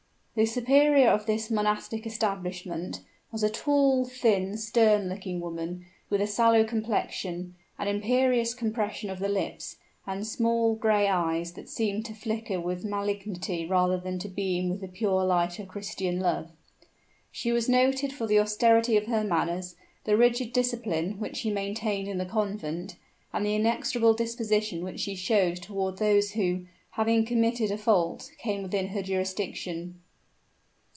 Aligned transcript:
The 0.33 0.45
superior 0.45 1.09
of 1.09 1.25
this 1.25 1.51
monastic 1.51 2.07
establishment, 2.07 3.01
was 3.33 3.43
a 3.43 3.49
tall, 3.49 4.05
thin, 4.05 4.55
stern 4.57 5.09
looking 5.09 5.41
woman, 5.41 5.85
with 6.09 6.21
a 6.21 6.25
sallow 6.25 6.63
complexion, 6.63 7.55
an 7.77 7.89
imperious 7.89 8.53
compression 8.53 9.09
of 9.09 9.19
the 9.19 9.27
lips, 9.27 9.75
and 10.07 10.25
small, 10.25 10.73
grey 10.75 11.09
eyes, 11.09 11.51
that 11.51 11.67
seemed 11.67 12.05
to 12.05 12.13
flicker 12.13 12.61
with 12.61 12.85
malignity 12.85 13.67
rather 13.67 13.97
than 13.99 14.17
to 14.19 14.29
beam 14.29 14.69
with 14.69 14.79
the 14.79 14.87
pure 14.87 15.25
light 15.25 15.59
of 15.59 15.67
Christian 15.67 16.17
love. 16.21 16.49
She 17.29 17.51
was 17.51 17.67
noted 17.67 18.13
for 18.13 18.25
the 18.25 18.39
austerity 18.39 18.95
of 18.95 19.07
her 19.07 19.25
manners, 19.25 19.75
the 20.05 20.15
rigid 20.15 20.53
discipline 20.53 21.19
which 21.19 21.35
she 21.37 21.51
maintained 21.51 22.07
in 22.07 22.19
the 22.19 22.25
convent, 22.25 22.95
and 23.33 23.45
the 23.45 23.55
inexorable 23.55 24.13
disposition 24.13 24.81
which 24.81 25.01
she 25.01 25.13
showed 25.13 25.57
toward 25.57 25.97
those 25.97 26.31
who, 26.31 26.67
having 26.91 27.25
committed 27.25 27.69
a 27.69 27.77
fault, 27.77 28.31
came 28.37 28.63
within 28.63 28.87
her 28.87 29.03
jurisdiction. 29.03 29.99